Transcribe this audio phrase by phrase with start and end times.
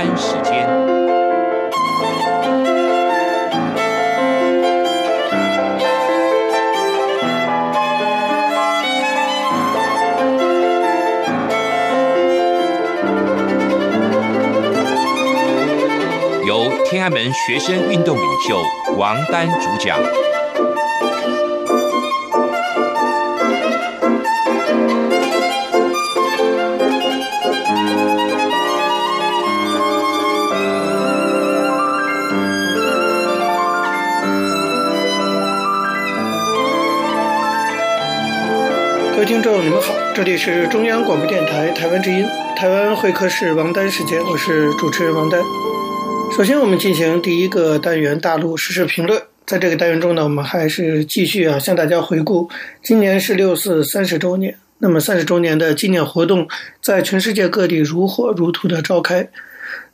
[0.00, 0.66] 单时间，
[16.46, 18.58] 由天安门学生运动领袖
[18.96, 19.98] 王丹主讲。
[39.30, 42.26] 听众，你们好，这里是中央广播电台台湾之音，
[42.56, 45.40] 台湾会客室王丹时间，我是主持人王丹。
[46.36, 49.22] 首先，我们进行第一个单元大陆时事评论。
[49.46, 52.50] 在这个单元中呢，我们还是继续啊，向大家回顾
[52.82, 54.56] 今年是六四三十周年。
[54.78, 56.48] 那么三十周年的纪念活动
[56.82, 59.28] 在全世界各地如火如荼的召开。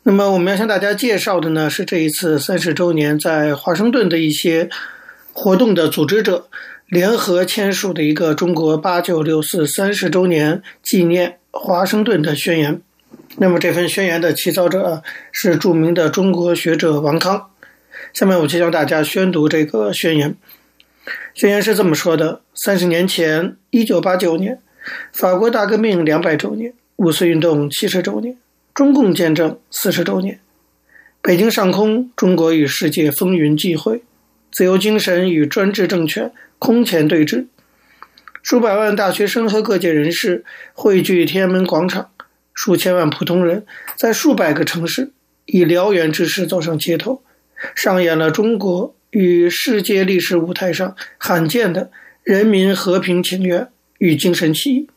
[0.04, 4.70] 那么我们要向大家介绍的呢，是这一次三十周年在华盛顿的一些
[5.34, 6.48] 活动的组织者。
[6.88, 12.80] 联合签署的一个中国八九六四三十周年纪念华盛顿的宣言。
[13.38, 17.50] 那么这份宣言的起草者是著名的中国学者王康。
[18.12, 20.36] 下面我就向大家宣读这个宣言。
[21.34, 24.60] 宣言是这么说的：三十年前，一九八九年，
[25.12, 28.38] 法国大革命两百周年，五四运动七十周年，
[28.72, 30.38] 中共建政四十周年。
[31.20, 34.04] 北京上空，中国与世界风云际会，
[34.52, 36.30] 自由精神与专制政权。
[36.58, 37.46] 空前对峙，
[38.42, 42.10] 数百万大学生和各界人士汇聚天安门广场，
[42.54, 45.12] 数千万普通人在数百个城市
[45.44, 47.22] 以燎原之势走上街头，
[47.74, 51.90] 上演了中国与世界历史舞台上罕见的
[52.22, 53.68] 人民和平请愿
[53.98, 54.88] 与精神起义。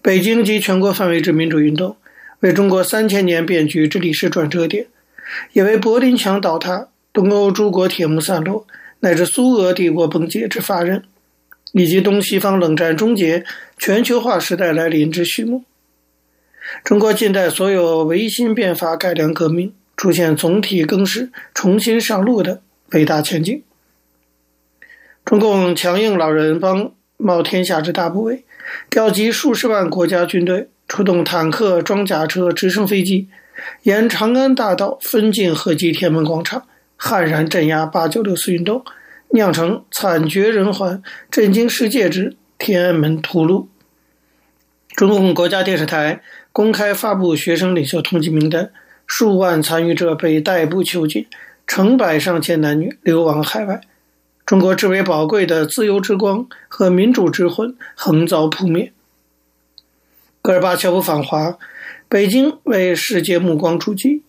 [0.00, 1.96] 北京及全国范围之民主运动，
[2.40, 4.86] 为中国三千年变局之历史转折点，
[5.52, 8.66] 也为柏林墙倒塌、东欧诸国铁幕散落。
[9.04, 11.02] 乃至苏俄帝国崩解之发轫，
[11.72, 13.44] 以及东西方冷战终结、
[13.76, 15.64] 全球化时代来临之序幕。
[16.84, 22.62] 中国近代所有维新变法、改良革命出现总体更始、重新上路的
[22.92, 23.64] 伟大前景。
[25.24, 28.44] 中共强硬老人帮冒天下之大不韪，
[28.88, 33.28] 调集数十万国家军队，出动坦克、装甲车、直升飞机，
[33.82, 36.68] 沿长安大道分进合击天安门广场。
[37.04, 38.84] 悍然镇压八九六四运动，
[39.30, 41.02] 酿成惨绝人寰、
[41.32, 43.66] 震惊世界之天安门屠戮。
[44.94, 48.70] 中共国家电视台公开发布学生领袖通缉名单，
[49.04, 51.26] 数万参与者被逮捕囚禁，
[51.66, 53.80] 成百上千男女流亡海外。
[54.46, 58.92] 中国至为宝贵的自由之光和民主之魂横遭扑灭。
[60.40, 61.58] 戈尔巴乔夫访华，
[62.08, 64.22] 北京为世界目光出击。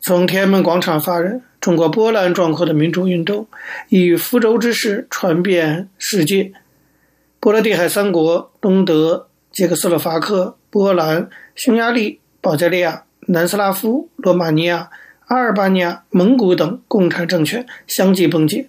[0.00, 3.48] 从天安门广场发人，中国波澜壮阔的民主运动
[3.88, 6.52] 以符咒之势传遍世界。
[7.40, 14.90] 波罗的海三国——东德、捷克斯洛伐克、波兰、匈牙利、保加利亚、南斯拉夫、罗马尼亚、
[15.26, 18.68] 阿尔巴尼亚、蒙古等共产政权相继崩解。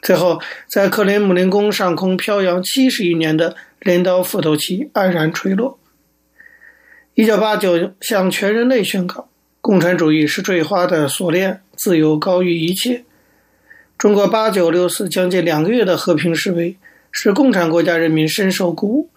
[0.00, 5.80] 最后，在克里姆林宫上空飘扬七十余年的镰刀斧头旗黯然垂落。
[7.14, 9.28] 一九八九向全人类宣告。
[9.60, 13.04] 共产主义是坠花的锁链，自由高于一切。
[13.96, 16.76] 中国八九六四将近两个月的和平示威，
[17.12, 19.08] 使共产国家人民深受鼓舞；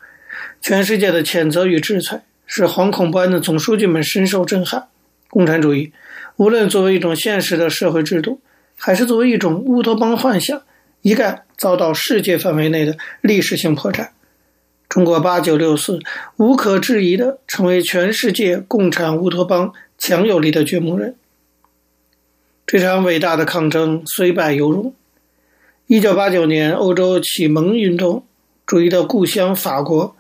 [0.62, 4.88] 全世界的谴责与制裁，使惶恐不安的总书记们深受震撼。
[5.30, 5.92] 共产主义，
[6.36, 8.40] 无论作为一种现实的社会制度，
[8.78, 10.62] 还是作为一种乌托邦幻想，
[11.02, 14.10] 一概遭到世界范围内的历史性破绽。
[14.90, 16.00] 中国八九六四
[16.38, 21.16] 无可置疑地成为全世界共产乌托邦强有力的掘墓人。
[22.72, 24.96] 这场伟大的抗争虽败犹荣。
[25.88, 28.26] 一九八九年，欧洲启蒙运动
[28.66, 30.16] 主义的故乡法国，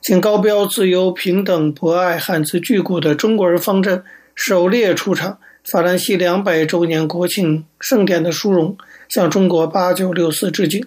[0.00, 4.02] 请高标自由、平等、博爱、汉字巨骨的中国人方阵
[4.34, 5.36] 首列出场，
[5.70, 10.82] 法兰西两百周年国庆盛典的殊荣，向中国八九六四致敬。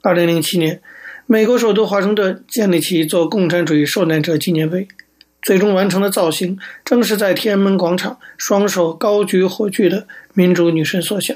[0.00, 0.80] 二零零七年，
[1.26, 4.88] 美国首都华盛顿建立起一座共产主义受难者纪念碑。
[5.48, 11.34] 最终完成的造型，正是在天安门广场双手高举火炬的民主女神所想。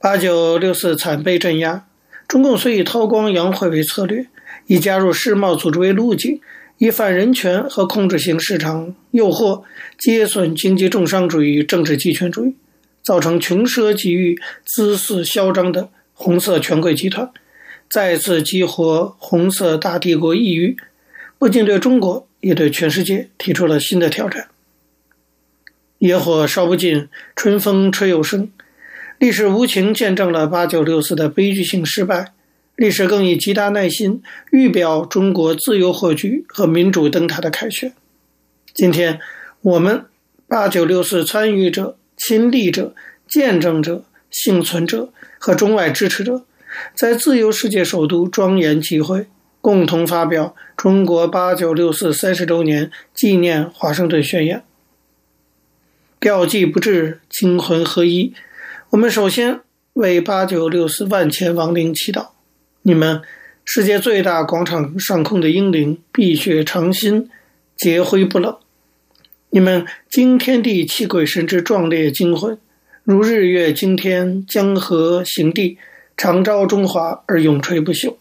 [0.00, 1.86] 八九六四惨被镇压，
[2.26, 4.26] 中共虽以韬光养晦为策略，
[4.66, 6.40] 以加入世贸组织为路径，
[6.78, 9.62] 以反人权和控制型市场诱惑，
[9.96, 12.56] 揭损经济重商主义与政治集权主义，
[13.00, 14.36] 造成穷奢极欲、
[14.66, 17.30] 恣肆嚣张的红色权贵集团，
[17.88, 20.76] 再次激活红色大帝国意欲，
[21.38, 22.26] 不仅对中国。
[22.40, 24.48] 也对全世界提出了新的挑战。
[25.98, 28.50] 野火烧不尽，春风吹又生。
[29.18, 32.32] 历史无情见证了八九六四的悲剧性失败，
[32.74, 37.92] 历史更以极大耐心预表中国自由获据和民主灯塔的凯旋。
[38.72, 39.20] 今天，
[39.60, 40.06] 我们
[40.48, 42.94] 八九六四参与者、亲历者、
[43.28, 46.46] 见证者、幸存者和中外支持者，
[46.94, 49.26] 在自由世界首都庄严集会，
[49.60, 54.62] 共同发表中国八九六四三十周年纪念华盛顿宣言。
[56.18, 58.34] 吊祭不至，惊魂合一。
[58.90, 59.60] 我们首先
[59.94, 62.28] 为八九六四万千亡灵祈祷，
[62.82, 63.22] 你们
[63.64, 67.30] 世界最大广场上空的英灵，碧血长新，
[67.76, 68.58] 劫灰不冷；
[69.50, 72.58] 你们惊天地泣鬼神之壮烈精魂，
[73.04, 75.78] 如日月惊天，江河行地，
[76.16, 78.16] 长昭中华而永垂不朽。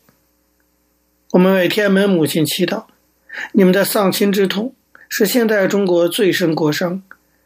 [1.31, 2.85] 我们为天安门母亲祈祷，
[3.51, 4.73] 你们的丧亲之痛
[5.07, 7.03] 是现代中国最深国伤。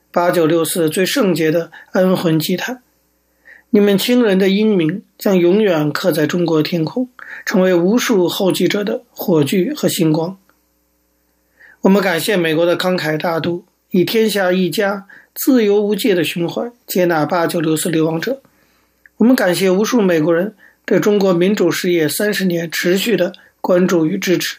[0.10, 2.82] 八九六四最圣洁的安魂祭坛，
[3.72, 7.10] 你们亲人的英名将永远刻在中国天空，
[7.46, 10.38] 成为无数后继者的火炬和星光。
[11.82, 18.42] 我们感谢美国的慷慨大度，以天下一家、自由无界的胸怀接纳八九六四流亡者。
[19.18, 23.34] 我们感谢无数美国人对中国民主事业三十年持续的
[23.64, 24.58] 关注与支持。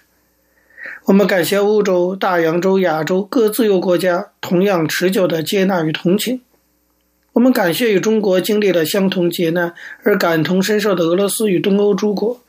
[1.04, 6.40] 我们感谢欧洲、大洋洲、亚洲各自由国家同样持久的接纳与同情。
[7.34, 9.74] 我们感谢与中国经历了相同劫难
[10.04, 12.40] 而感同身受的俄罗斯与东欧诸国。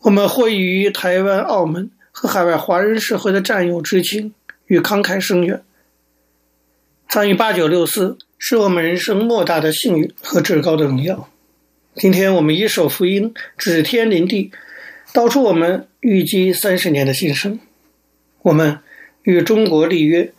[0.00, 4.34] 我们获益于台湾、澳门和海外华人社会的战友之情
[4.66, 5.62] 与慷慨声援。
[7.08, 11.30] 参与八九六四是我们人生莫大的幸运和至高的荣耀。
[11.94, 14.52] 今天我们以手福音，指天临地。
[15.14, 17.60] 道出我们预计三十年的心声。
[18.42, 18.80] 我们
[19.22, 20.32] 与中国立约，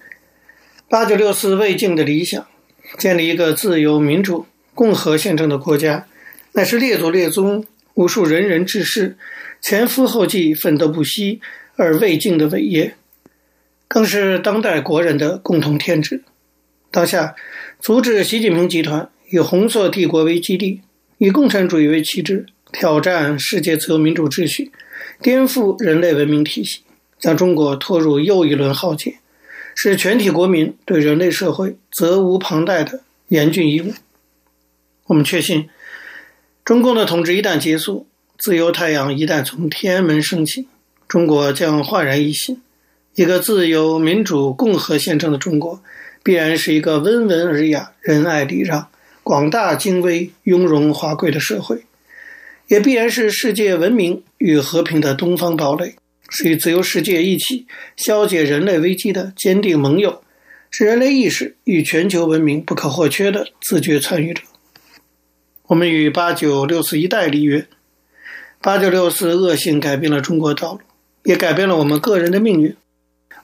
[0.90, 2.46] 八九六四未竟的理想，
[2.98, 6.08] 建立一个自由、民主、共和宪政的国家，
[6.52, 7.64] 乃是列祖列宗
[7.94, 9.18] 无数仁人志士
[9.62, 11.40] 前赴后继、奋斗不息
[11.78, 12.96] 而未竟的伟业，
[13.88, 16.22] 更是当代国人的共同天职。
[16.92, 17.34] 当下，
[17.80, 20.82] 阻止习近平集团以红色帝国为基地，
[21.18, 22.48] 以共产主义为旗帜。
[22.78, 24.70] 挑战世界自由民主秩序，
[25.22, 26.82] 颠覆人类文明体系，
[27.18, 29.20] 将中国拖入又一轮浩劫，
[29.74, 33.94] 是全体国民对人类社会责无旁贷的严峻义务。
[35.06, 35.70] 我们确信，
[36.66, 38.08] 中共的统治一旦结束，
[38.38, 40.68] 自由太阳一旦从天安门升起，
[41.08, 42.62] 中国将焕然一新。
[43.14, 45.82] 一个自由、民主、共和宪政的中国，
[46.22, 48.90] 必然是一个温文尔雅、仁爱礼让、
[49.24, 51.86] 广大精微、雍容华贵的社会。
[52.68, 55.96] 也必然是世界文明与和平的东方堡垒，
[56.30, 60.24] 是与自由世界一起消解人类危机的坚定盟友，
[60.72, 64.42] 是人类意识与全球文明不可或缺的自觉参与者。
[65.68, 67.68] 我们与八九六四一代立约，
[68.62, 70.80] 八九六四恶性改变了中国道路，
[71.24, 72.76] 也改变了我们个人的命运。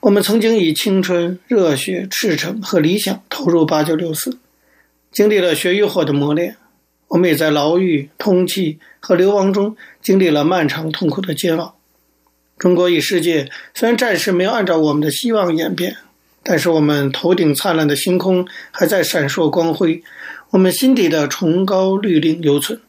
[0.00, 4.38] 我们曾经以青春、热血、赤诚和理想投入八九六四，
[5.12, 6.56] 经历了血与火的磨练。
[7.12, 11.76] 我们也在牢狱、通缉和流亡中经历了漫长痛苦的煎熬。
[12.58, 15.98] 中国与世界虽然暂时没有按照我们的希望演变，
[16.42, 20.02] 但是我们头顶灿烂的星空还在闪烁光辉，
[20.52, 22.80] 我们心底的崇高律令犹存。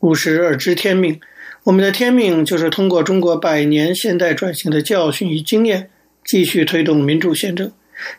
[0.00, 1.20] 五十而知天命，
[1.62, 5.90] 我们的天命就是通过中国百年现代转型的教训与经验，
[6.24, 7.70] 继续推动民主宪政，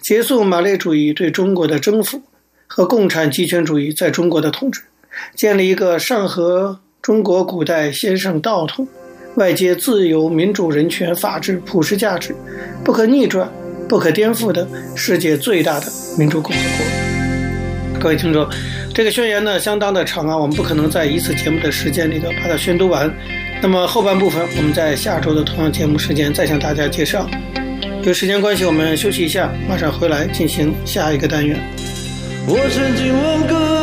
[0.02, 2.24] 结束马列主义对中国的征服
[2.68, 4.84] 和共产极权主义在中国的统治。
[5.36, 8.88] 建立一个上合中国古代先圣道统，
[9.36, 12.36] 外接自由、民主、人权、法治、普世价值，
[12.84, 13.52] 不可逆转、
[13.88, 18.00] 不可颠覆的世界最大的民主共和国。
[18.00, 18.48] 各位听众，
[18.94, 23.14] 这个宣言呢相当的长啊，我们不可能在一次节目的时间里头把它宣读完。
[23.62, 27.30] 那么后半部分，我们在下周的同样节目时间再向大家介绍。
[28.02, 31.58] 由于时间关系，我们休息一下，马上回来进行下一个单元。
[32.46, 33.83] 我曾经问过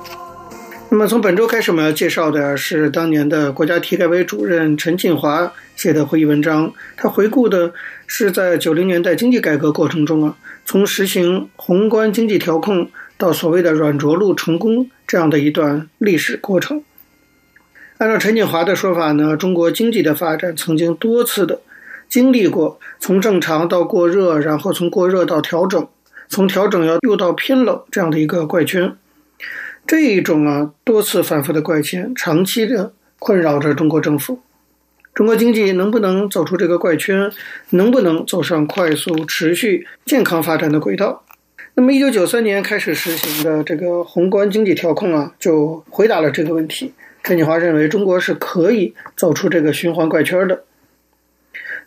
[0.93, 6.73] 那么从本周开始，我们要介绍的是当年的国家体改委主任陈锦华写的会议文章。
[6.97, 7.73] 他回顾的
[8.07, 16.83] 是在九零年代经济改革过程中啊，从实行宏观经济调控到所谓的软着陆成功这样的一段历史过程。
[17.99, 21.61] 按照陈锦华的说法呢，中国经济的发展曾经多次的
[22.09, 25.87] 经历过从正常到过热，然后从过热到调整，
[26.27, 28.93] 从调整要又到偏冷这样的一个怪圈。
[29.91, 34.39] 这一种啊多次反复的怪圈，长期的困扰着中国政府。
[35.13, 37.29] 中国经济能不能走出这个怪圈，
[37.71, 41.25] 能不能走上快速、持续、健康发展的轨道？
[41.73, 46.93] 那么，一九九三年开始实行的这个宏观经济调控啊，就回答了这个问题。
[47.21, 50.63] 陈锦华认为，中国是可以走出这个循环怪圈的。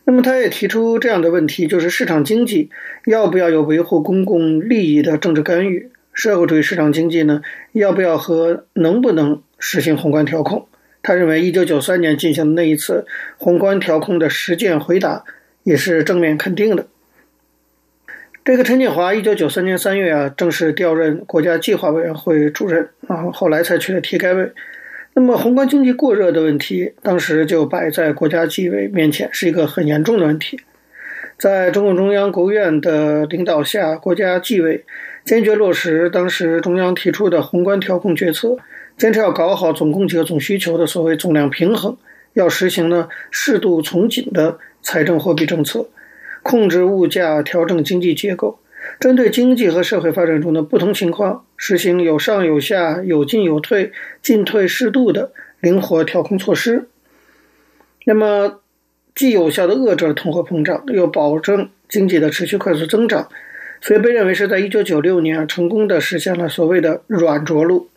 [0.04, 2.68] 那么，他也提出这样的问题，就是市场经济
[3.06, 5.88] 要不要有维护公共利益的政治干预？
[6.14, 7.42] 社会主义市场经济呢，
[7.72, 10.66] 要不要和能不能实行宏观调控？
[11.02, 13.04] 他认为，一九九三年进行的那一次
[13.36, 15.24] 宏观调控的实践回答
[15.64, 16.86] 也是正面肯定的。
[18.44, 24.52] 这个陈锦华一九九三年三月啊，正式调任国家计划委员会主任，然后后来才去了体改委。
[25.14, 30.60] 那么，宏观经济过热的问题，当时就摆在国家纪委面前，是一个很严重的问题。
[31.38, 34.84] 在中共中央、国务院的领导下，国家纪委
[35.24, 38.56] 坚决落实当时中央提出的宏观调控决策，
[38.98, 41.96] 坚持要搞好总供给和总需求的所谓总量平衡，
[42.34, 45.88] 要实行呢适度从紧的财政货币政策，
[46.42, 48.58] 控制物价，调整经济结构，
[49.00, 56.88] 针对经济和社会发展中的不同情况，实行有上有下、有进有退、进退适度的灵活调控措施。
[58.04, 58.60] 那么。
[59.16, 63.28] 既有效地遏制了通货膨胀，又保证经济的持续快速增长，
[63.84, 67.90] 所以被认为是在一九九六年成功地实现了所谓的软着陆，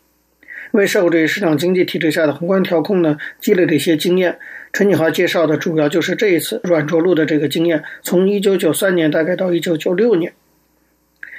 [0.72, 4.38] 为社会主义市场经济体制下的宏观调控呢积累了一些经验。
[4.70, 10.34] 陈锦华介绍的主要就是这一次软着陆的这个经验，从一九九三年大概到一九九六年。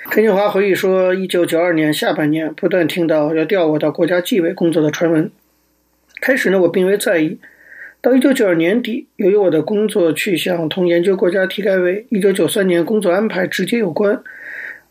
[0.10, 5.30] 陈锦华回忆说，一九九二年下半年不断听到要调我到国家纪委工作的传闻，
[6.20, 7.38] 开始呢我并未在意。
[8.02, 14.24] 到一九九二年底，由于我的工作去向同研究国家体改委一九九三年工作安排直接有关，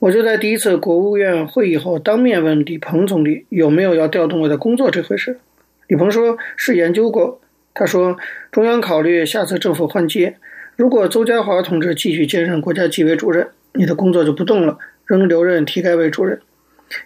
[0.01, 5.41] 我就在第一次国务院会议后当面问李鹏总理有没有要调动我的工作这回事。
[5.89, 7.41] 李鹏说是研究过，
[7.75, 8.17] 他说
[8.53, 10.37] 中央考虑下次政府换届，
[10.77, 16.39] 如果邹家华同志继续兼任国家纪委主任，你的工作就不动了，仍留任体改委主任；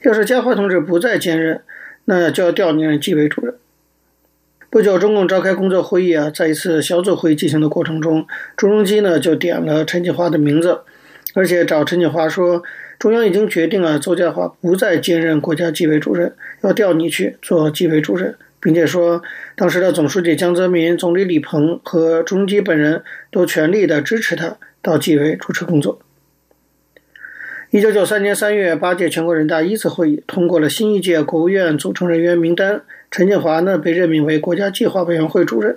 [0.02, 1.62] 要是家华同志不再兼任，
[2.04, 3.54] 那就要调你任纪委主任。
[4.68, 10.80] 不久，中共召开工作会议啊，在一次小组会议进行的过程中，朱镕基呢就点了陈锦华的名字，
[11.34, 12.62] 而且找陈锦华说，
[13.02, 19.21] 中央已经决定啊，邹家华不再兼任国家纪委主任，要调你去做纪委主任，并且说，
[19.56, 25.99] 当时的总书记江泽民、总理李鹏和朱镕基本人都全力的支持他到纪委主持工作。
[27.73, 32.82] 一九九三年三月，八届全国人大一次会议通过了新一届国务院组成人员名单。
[33.11, 35.76] 陈建华呢被任命为国家计划委员会主任。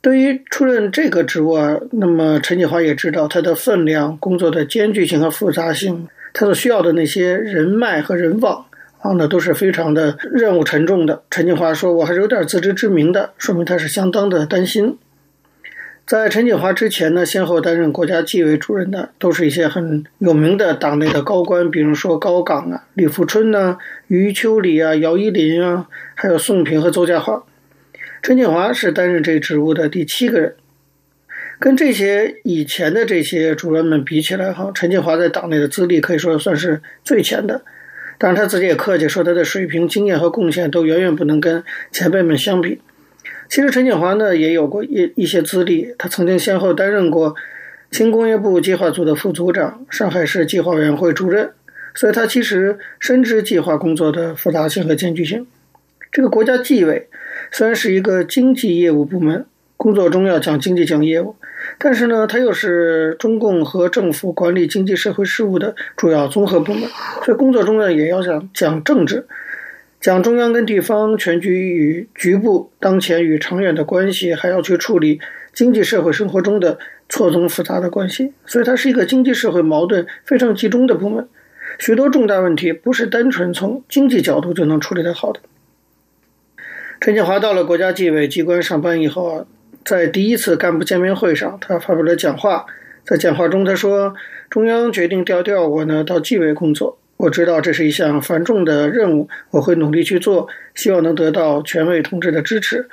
[0.00, 8.66] 对于出任这个职务啊，那么陈锦华也知道他的分量、工作的艰巨性和复杂性，他所需要的那些人脉和人网
[9.00, 11.22] 啊，那都是非常的任务沉重的。
[11.28, 14.96] 陈锦华说：“我还是有点自知之明的，说明他是相当的担心。”
[16.06, 23.76] 在陈锦华之前呢，先后担任国家纪委主任的都是一些很有名的党内的高官，比如说高岗啊、李富春呐、
[24.06, 27.42] 余秋里啊、姚依林啊，还有宋平和邹家华。
[28.26, 30.56] 陈锦华是担任这职务的第七个人。
[31.60, 37.62] 跟这些以前的这些主任们比起来，哈，陈锦华在党内的资历可以说算是最浅的。
[38.18, 42.80] 当然，他自己也客气说，他的水平、经验和贡献都远远不能跟前辈们相比。
[43.48, 47.36] 其实陈锦华呢也有过一一些资历，他曾经先后担任过
[47.92, 51.52] 轻工业部计划组的副组长、上海市计划委员会主任，
[51.94, 55.46] 所以他其实深知计划工作的复杂性和艰巨性。
[56.10, 57.08] 这个国家纪委
[57.56, 59.46] 虽然是一个经济业务部门，
[59.78, 61.36] 工作中要讲经济讲业务，
[61.78, 66.82] 但是呢，它又是中共和政府管理经济社会事务的主要综合部门，
[67.24, 69.26] 所以工作中呢也要讲讲政治。
[70.02, 75.18] 讲中央跟地方全局与局部、当前与长远的关系，还要去处理
[75.54, 81.26] 经济社会生活中的错综复杂的关系，所以它是一个经济社会矛盾非常集中的部门。
[81.78, 85.40] 许多重大问题不是单纯从经济角度就能处理得好的。
[87.06, 89.46] 陈建华到了国家纪委机关上班以后啊，
[89.84, 92.66] 在第一次干部见面会上，他发表了讲话。
[93.04, 94.16] 在讲话中，他说
[94.50, 96.98] ：“中央决定调调我呢到纪委工作。
[97.18, 102.88] 我知道这是一项繁重的任务，我会努力去做，希望能得到全委同志的支持。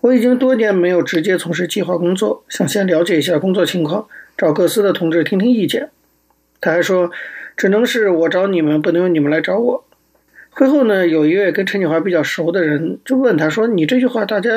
[0.00, 5.90] 我已经多年没有直接从事计划工作，想先了解一下工作情况，找各司的同志听听意见。”
[6.58, 7.10] 他还说
[7.54, 9.84] ：“只能是我找你们，不能由你们来找我。”
[10.52, 14.50] 会后呢，有一位跟陈建华比较熟的人就问他说：“你这句话大家？”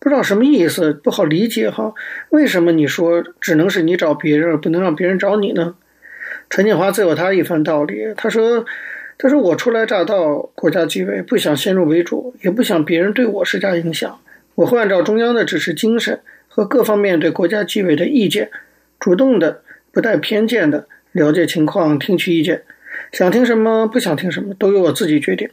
[0.00, 1.92] 不知道什么意思，不好理解哈。
[2.30, 5.74] 为什么你说只能是你找别人，不能让别人找你呢？
[6.48, 8.14] 陈建华自有他一番道理。
[8.16, 8.64] 他说
[9.18, 14.20] ：“他说我初来乍到国家纪委，不想先入为主，也不想别人对我施加影响。
[14.54, 18.50] 我会按照中央的指示精神和各方面对国家纪委的意见，
[19.00, 22.62] 主动的、不带偏见的了解情况，听取意见。
[23.12, 25.48] 想听什么，不想听什么，都由我自己决定。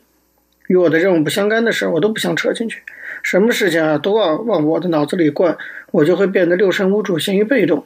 [0.68, 2.82] 与我的任务不相干的事，我都不想扯进去。”
[3.22, 5.58] 什么事情啊，都往往我的脑子里灌，
[5.92, 7.86] 我就会变得六神无主、陷于被动。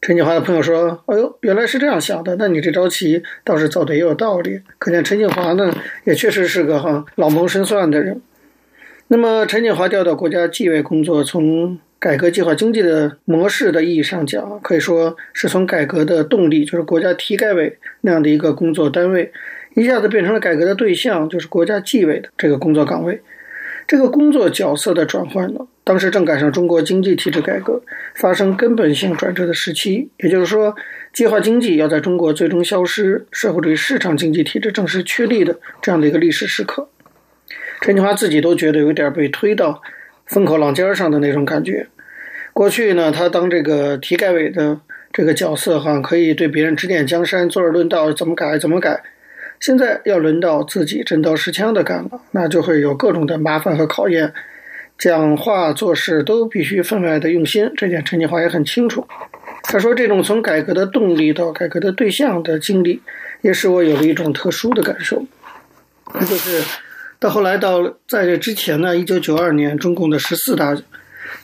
[0.00, 4.62] 陈建华的朋友说：“哎呦，原来是这样想的，那你这招棋倒是走的也有道理。
[4.78, 5.70] 可见陈建华呢，
[6.04, 8.22] 也确实是个哈老谋深算的人。
[9.08, 19.30] 那么，陈建华调到国家纪委工作，从改革计划经济的模式的意义上讲，可以说是从改革的动力，就是国家体改委那样的一个工作单位，
[19.74, 23.20] 一下子变成了改革的对象，就是国家纪委的这个工作岗位。”
[23.86, 27.82] 这个工作角色的转换呢，当时正赶上中国经济体制改革
[28.14, 30.74] 发生根本性转折的时期，也就是说，
[31.12, 36.88] 计划经济要在中国最终消失，社会主义市场经济体制正式确立的这样的一个历史时刻。
[37.80, 39.82] 陈建华自己都觉得有点被推到
[40.30, 41.88] 风口浪尖上的那种感觉。
[42.52, 44.80] 过去呢，他当这个体改委的
[45.12, 49.02] 这个角色，哈，可以对别人指点江山、坐而论道，怎么改怎么改。
[49.58, 54.32] 现在要轮到自己真刀实枪的干了，那就会有各种的麻烦和考验。
[54.96, 59.06] 讲话做事都必须分外的用心，这点陈建华也很清楚。
[59.62, 63.02] 他说：“这种从改革的动力到改革的对象的经历，
[63.42, 65.24] 也使我有了一种特殊的感受。
[66.14, 66.62] 那就是
[67.20, 70.74] 到后来到在这之前呢，一九九二年中共的十四大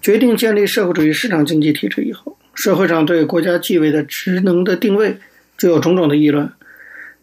[0.00, 5.18] 决定建立社会主义市场经济体制以后，社会上对国家纪委的职能的定位
[5.58, 6.50] 就有种种的议论。”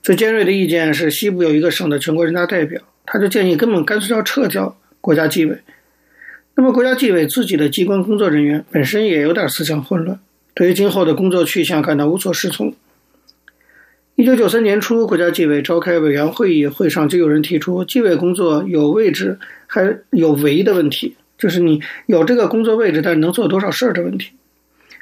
[0.03, 5.57] 最尖锐的意见是，西部有一个省的全国人大代表，他就建议根本干脆要撤掉国家纪委。
[6.55, 10.19] 那么，国家纪委自己的机关工作人员本身也有点思想混乱，
[10.53, 12.75] 对于今后的工作去向感到无所适从。
[14.15, 24.33] 一九九三年初，国家纪委召开委员会议，会上就有人提出，纪委工作有位置还有为的问题，就是你有这个工作位置，但能做多少事儿的问题。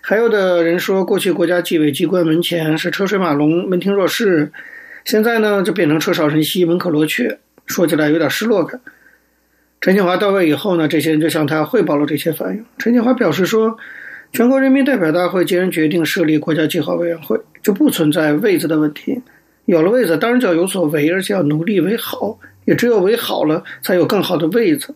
[0.01, 4.53] 还有的人说，过去国家纪委机关门前是车水马龙，门庭若市。
[5.03, 8.79] 现在呢，就变成车少人稀，门可罗雀，说起来有点失落感。
[9.81, 12.63] 陈建华到位以后呢，这些人就向他汇报了这些反应。
[12.77, 13.77] 陈建华表示说，
[14.31, 19.21] 全国人民代表大会既然决定设立国家计划委员会，就不存在位子的问题。
[19.65, 22.39] 有了位子，当然就要有所为，而且要努力为好。
[22.65, 24.93] 也只有为好了，才有更好的位子。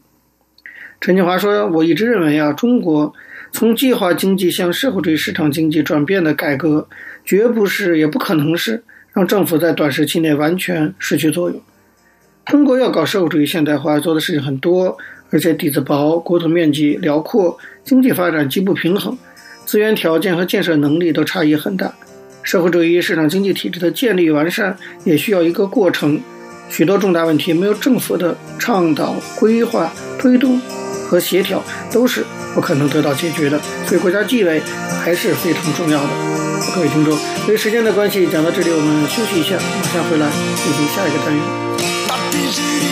[1.01, 3.11] 陈建华说，我一直认为啊，中国
[3.51, 6.87] 从计划经济向社会主义市场经济转变的改革，
[7.23, 8.83] 绝不是，也不可能是。
[9.13, 11.59] 让政府在短时期内完全失去作用。
[12.45, 14.97] 中国要搞社会主义现代化，做的事情很多，
[15.31, 19.17] 而且底子薄，国土面积辽阔，经济发展极不平衡，
[19.65, 21.95] 资源条件和建设能力都差异很大。
[22.45, 26.21] 社会主义市场经济体制的建立完善也需要一个过程，
[26.69, 30.61] 许多重大问题没有政府的倡导、规划、推动
[31.09, 33.59] 和协调，都是不可能得到解决的。
[33.87, 34.61] 所以，国家纪委
[35.03, 36.09] 还是非常重要的。
[36.75, 42.84] 各位听众，由于时间的关系，讲到这里，我们休息一下，马上回来进行下一个单元。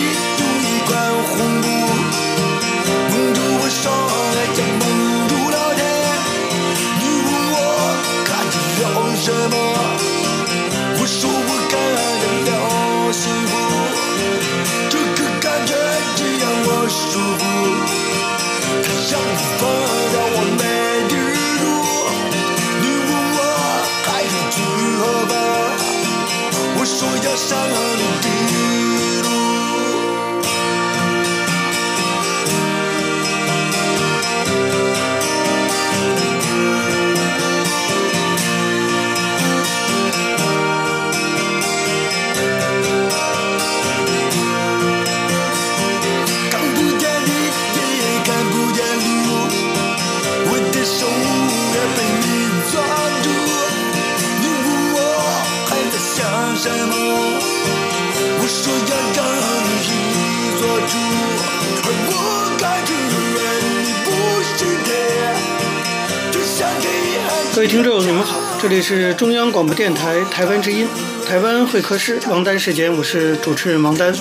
[67.56, 70.88] 各位听众，你们好，这里是中央广播电台台湾之音
[71.26, 74.14] 台湾会客室王丹时间，我是主持人王丹。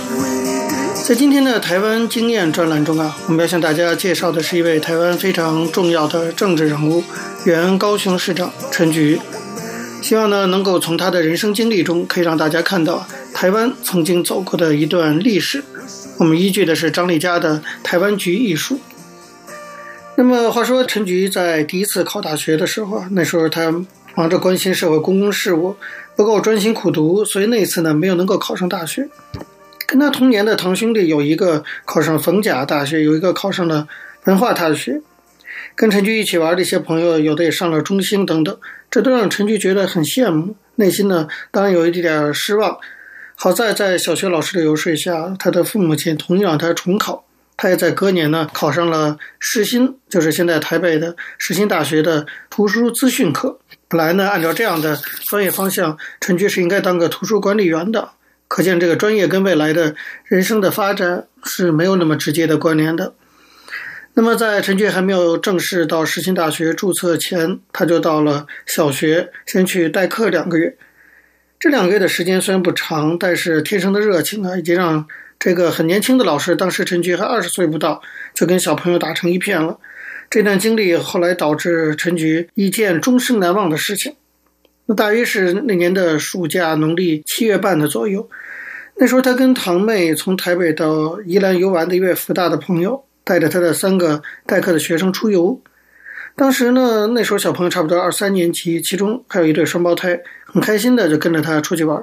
[1.02, 7.02] 在今天的台湾经验专栏中啊，我们要向大家介绍的是一位台湾非常重要的政治人物，
[7.44, 9.18] 原高雄市长陈菊。
[10.02, 15.62] 希望呢，能够从他的人生经历中，可以让大家看到台湾曾经走过的一段历史。
[16.18, 18.74] 我们依据的是张丽佳的《台湾菊艺术》。
[20.16, 23.72] 那么话说，陈菊在第一次考大学的时候啊，那时候他
[24.16, 25.76] 忙着关心社会公共事务，
[26.16, 29.08] 不够专心苦读，所以那次呢没有能够考上大学。
[29.86, 33.86] 跟他同年的堂兄弟有一个考上逢甲大学，有一个考上了
[34.24, 35.00] 文化大学。
[35.74, 38.58] 跟陈菊一起玩的一些朋友，有的也上了中兴等等，
[38.90, 42.78] 这都让陈菊觉得很羡慕，内心呢当然有一点点失望。
[43.34, 47.24] 好在在小学老师的游说下，他的父母亲同意让他重考。
[47.54, 53.58] 他也在隔年呢考上了世新，就是现在台北的世新大学的图书资讯科。
[53.88, 58.10] 本来呢，按照这样的专业方向，陈菊是应该当个图书管理员的。
[58.48, 63.14] 可见这个专业跟未来的人生的发展是没有那么直接的关联的。
[64.14, 70.76] 那么在陈菊还没有正式到世新大学注册前，他就到了小学先去代课两个月。
[71.58, 75.06] 这两个月的时间虽然不长，但是天生的热情啊，已经让。
[75.44, 78.00] 这个很年轻的老师，当时陈菊还二十岁不到，
[78.32, 79.76] 就跟小朋友打成一片了。
[80.30, 84.14] 这段经历后来导致陈菊一件终生难忘的事情。
[84.86, 88.30] 那大约是那年的暑假，农历七月半的左右。
[88.98, 95.60] 那时候他跟堂妹从台北到宜兰游玩的一位福大的朋友，带着他的三个代课的学生出游。
[96.34, 102.02] 当时呢，那时候小朋友差不多二三年级，其中还有一对双胞胎，很开心的就跟着他出去玩。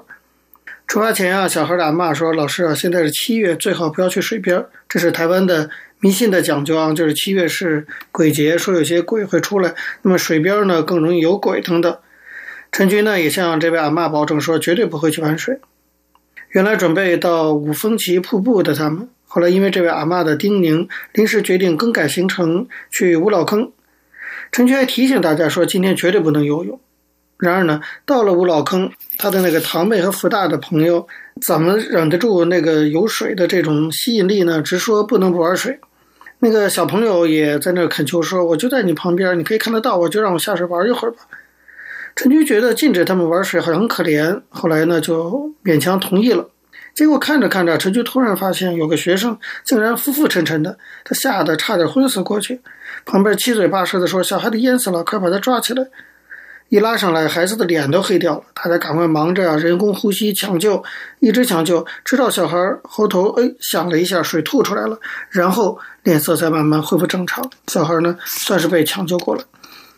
[0.88, 4.66] 出发前啊，小孩的阿嬷说：“老师啊，现在是七月，最好不要去水边。
[4.88, 9.76] 这是台湾的迷信的讲究啊，就是七月是鬼节，说有些鬼会出来。
[10.02, 11.98] 那么水边呢，更容易有鬼等等。”
[12.72, 15.60] 陈军呢也向这位阿嬷保证说，绝对不会去玩水。
[16.50, 23.72] 原来准备到五峰旗瀑布的他们，后来因为这位阿嬷的叮咛，临时决定更改行程，去五老坑。
[24.52, 26.80] 陈菊还提醒大家说，今天绝对不能游泳。
[27.38, 31.08] 然而呢，到了五老坑，他的那个堂妹和福大的朋友
[31.46, 34.64] 怎么忍得住那个有水的这种吸引力呢？
[34.64, 35.80] 直说不能不玩水。
[36.40, 41.20] 那个小朋友也在那恳求说：“我就在你旁边，你可以看得到，我就让我下水玩一会儿吧。”
[42.16, 46.50] 陈军觉得禁止他们玩水好像很可怜，后来呢就勉强同意了。
[47.00, 52.60] 结果看着看着，陈局突然发现有个学生竟然浮浮沉沉的，他吓得差点昏死过去。
[53.06, 55.88] 旁边七嘴八舌的说：“小孩子淹死了，快把他抓起来！”
[56.68, 58.44] 一拉上来，孩子的脸都黑掉了。
[58.54, 60.84] 大家赶快忙着啊，人工呼吸抢救，
[61.22, 67.50] 一直抢救，直到小孩喉头哎响了一下，水吐出来了，然后脸色才慢慢恢复正常。
[67.68, 69.44] 小孩呢，算是被抢救过了。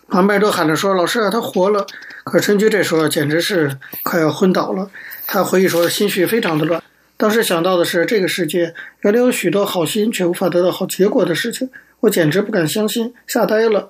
[0.08, 1.84] 旁边都喊着说：“老师啊，他活了。”
[2.26, 4.88] 可陈局这时候简直是快要昏倒了。
[5.26, 6.80] 他回忆说，心绪非常的乱。
[7.22, 13.90] 当时想到的是，这个世界原来有许多好心却无法得到好结果的事情，我简直不敢相信，吓呆了。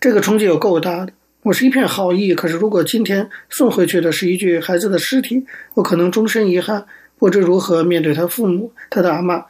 [0.00, 1.12] 这个冲击有够大的。
[1.44, 6.84] 我是一片好意，可是如果今天送回去的是一具孩子的尸体，我可能终身遗憾，
[7.16, 9.44] 不知如何面对他父母、他的阿妈。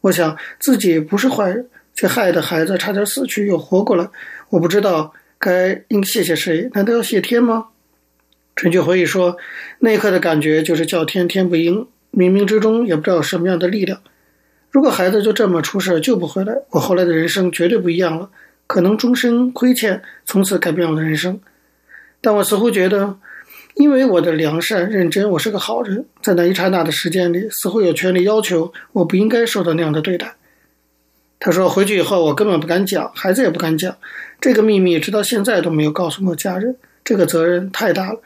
[0.00, 4.08] 我想自己不是坏人，却害得孩子差点死去又活过来。
[4.48, 6.70] 我不知道该应谢谢谁？
[6.72, 7.66] 难道要谢天吗？
[8.56, 9.36] 陈菊回忆说，
[9.80, 14.00] 那一刻的感觉就是叫天天不应，冥冥之中也不知道什么样的力量。
[14.70, 18.30] 如果孩子就这么出事救不回来，我后来的人生绝对不一样了。
[18.66, 21.40] 可能终身亏欠，从此改变我的人生。
[22.20, 23.16] 但我似乎觉得，
[23.74, 30.36] 因为我的良善认真，我是个好人，在那一刹那的时间里，似乎有权利要求我不应该受到那样的对待。
[31.40, 33.96] 他说回去以后，我根本不敢讲，孩子也不敢讲
[34.40, 36.76] 这个秘密，直到现在都没有告诉过家人。
[37.02, 38.20] 这个责任太大了，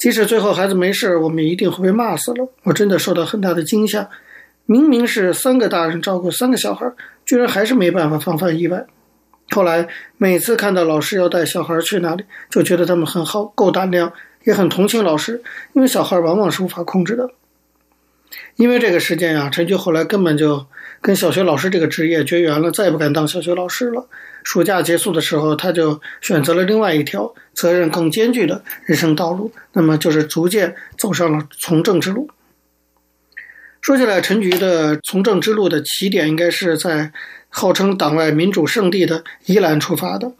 [0.00, 2.48] 即使最后孩子没事，我们一定会被骂死了。
[2.62, 4.08] 我真的受到很大的惊吓，
[4.64, 6.90] 明明是三个大人照顾三个小孩，
[7.26, 8.86] 居然还是没办法防范意外。
[9.50, 9.86] 后来
[10.16, 14.10] 每次看到老师要带小孩去那里，就觉得他们很好，够胆量，
[14.44, 15.42] 也很同情老师，
[15.74, 17.28] 因为小孩往往是无法控制的。
[18.56, 20.64] 因为这个事件啊，陈菊后来根本就
[21.02, 24.06] 跟小学老师这个职业绝缘了，再也不敢当小学老师了。
[24.44, 32.30] 暑假结束的时候，他就选择了另外一条责任更艰巨的人生道路，那么就是逐渐走上了从政之路。
[33.80, 37.12] 说起来，陈菊的从政之路的起点应该是在。
[37.52, 40.30] 号称党外民主圣地的宜兰出发的，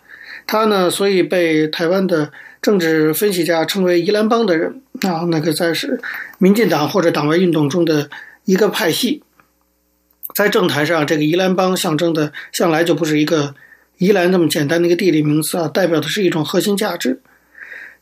[0.47, 2.31] 他呢，所以被台湾的
[2.63, 6.01] 政治分析家称为“宜兰帮”的人啊，那个在是
[6.39, 8.09] 民进党或者党外运动中的
[8.45, 9.25] 一个派系。
[10.37, 13.57] 在政坛上，这个宜兰帮象征的向来就不是一个
[14.01, 17.21] 宜兰这么简单的一个地理名词啊，代表的是一种核心价值。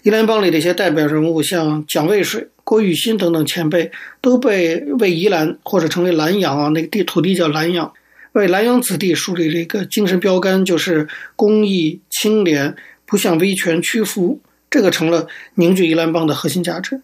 [0.05, 7.93] 宜兰帮里的一些代表人物，像蒋渭水、郭雨新等等前辈，都被为宜兰或者称为兰阳啊，那个地土地叫兰阳，
[8.31, 17.03] 为兰阳子弟树立了一个精神标杆，就是公义、清廉，不向威权屈服，这个成了凝聚宜兰帮的核心价值。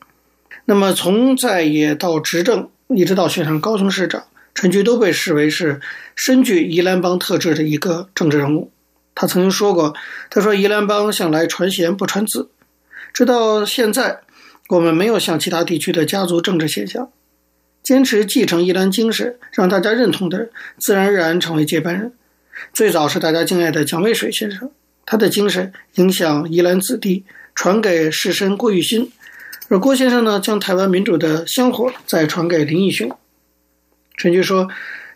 [0.67, 4.23] 那么从在野到执政，一直到选上高雄市长，
[4.55, 5.81] 陈菊都被视为是
[6.15, 8.71] 深具宜兰帮特质的一个政治人物。
[9.15, 9.95] 他曾经说过
[10.31, 12.51] ：“他说宜兰帮向来传贤不传子。”
[13.15, 14.21] 直到现在，
[14.69, 17.11] 我们没有像其他地区的家族政治现象。
[17.83, 22.13] 坚持继承宜兰精神，让大家认同的人，自然而然成为接班人。
[22.73, 24.71] 最早是大家敬爱的蒋渭水先生，
[25.05, 27.25] 他的精神影响宜兰子弟，
[27.55, 29.13] 传给士绅郭玉新，
[29.69, 33.15] 而郭先生呢，将台湾民主的香火再传给林义雄。
[34.17, 34.69] 陈菊说：“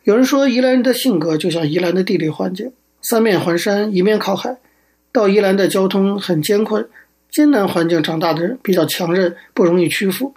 [0.05, 4.59] 有人说宜兰人的性格就像宜兰的地理环境，三面环山，一面靠海，
[5.13, 6.89] 到宜兰的交通很艰困。”
[7.31, 10.35] 艰难环境长大的人比较强韧，不容易屈服。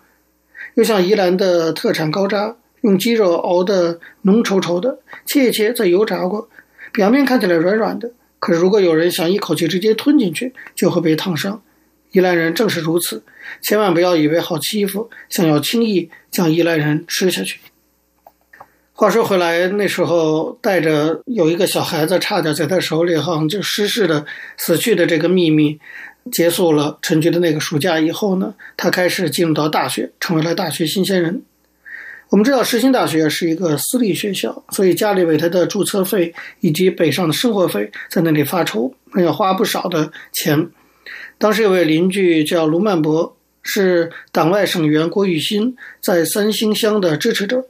[0.75, 6.49] 又像宜兰的特产高渣，用鸡肉熬得浓稠稠的，切一切再油炸过，
[6.91, 11.63] 表面看起来软软的，可是如果有人想一口气直接吞进去，就会被烫伤。
[12.11, 13.23] 宜兰人正是如此，
[13.61, 17.61] 千万不要以为好欺负，想要轻易将宜兰人吃下去。
[19.01, 24.23] 话说回来，那时候带着有一个小孩子，差点在他手里哈就失势的
[24.57, 25.79] 死去的这个秘密。
[26.31, 31.41] 结束了陈菊的那个暑假以后呢，他开始进入到大学，成为了大学新鲜人。
[32.29, 40.69] 我们知道世新大学是一个私立学校，所以家里为他的注册费以及北上的生活费在那里发愁，那要花不少的钱。
[41.39, 47.65] 当时有位邻居叫卢曼博，是党外省员郭玉新在三星乡的支持者，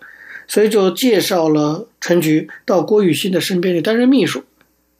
[0.51, 4.43] 所以就介绍了陈菊到郭雨欣的身边去担任秘书。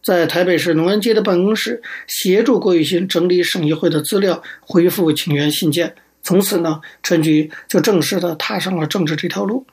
[0.02, 5.94] 在台北市农安街的办公室协助郭雨欣整理省议会的资料，回复请愿信件。
[6.24, 9.66] 从此呢，陈菊就正式的踏上了政治这条路。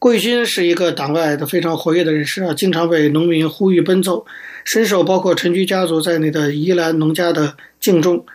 [0.00, 4.26] 郭雨欣是一个党外的非常活跃的人士啊，经常为农民呼吁奔走，
[4.64, 8.26] 深受包括陈菊家族在内的宜兰农家的敬重。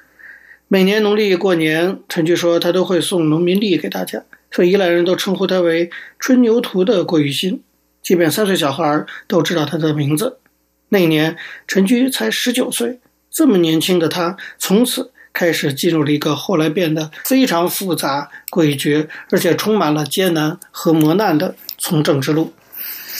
[0.69, 7.62] 每年农历过年，陈菊说他都会送农民历给大家，所以宜兰人都称呼他为“春牛图”的郭雨新，
[8.01, 10.38] 即便三岁小孩都知道他的名字。
[10.89, 22.51] 那一年，陈菊才十九岁，这么年轻的他，从此开始进入了一个后来变得非常复杂、诡谲，而且充满了艰难和磨难的从政之路。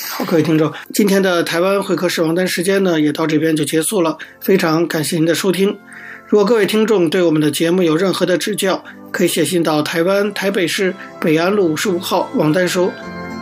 [0.10, 4.18] 好，各位听众，今天的台湾会客室王丹时间呢，也到这边就结束了。
[4.42, 5.78] 非常感谢您的收听。
[6.30, 12.92] 如果各位听众对我们的节目有任何的指教，可以写信到台湾台北市北安路五十五号王丹收。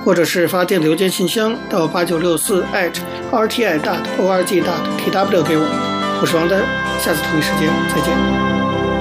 [0.05, 2.63] 或者是发电子邮件信箱到八九六四
[3.29, 5.67] @rti dot org dot tw 给我，
[6.21, 6.61] 我是王丹，
[7.03, 8.15] 下次同一时间再见。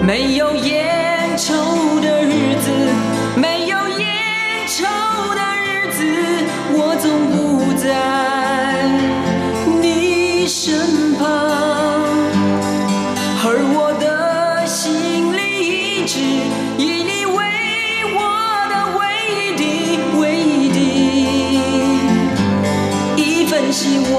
[0.04, 1.54] 没有烟抽
[2.00, 2.72] 的日子，
[3.38, 4.82] 没有烟抽
[5.36, 6.02] 的日子，
[6.72, 7.86] 我总不在
[9.80, 10.74] 你身
[16.16, 16.22] 是
[16.78, 17.36] 以你为
[18.14, 18.18] 我
[18.70, 19.62] 的唯一的、
[20.18, 20.78] 唯一的，
[23.22, 24.16] 一份希望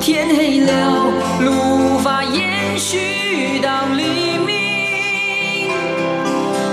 [0.00, 0.72] 天黑了，
[1.42, 1.46] 路
[1.94, 5.70] 无法延续到黎明。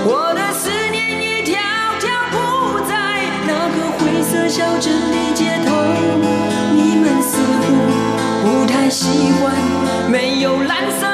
[0.04, 1.54] 我的思念一条
[2.00, 2.92] 条铺在
[3.46, 5.70] 那个灰色小镇的街头，
[6.74, 7.62] 你们似乎
[8.42, 9.54] 不太习惯
[10.10, 11.13] 没有蓝色。